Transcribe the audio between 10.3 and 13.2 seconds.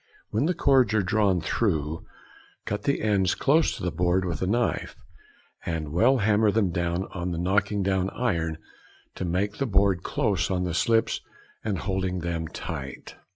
on the slips and hold them tight.